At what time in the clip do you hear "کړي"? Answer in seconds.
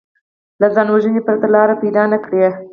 2.25-2.41